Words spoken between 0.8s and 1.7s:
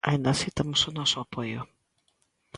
o noso apoio.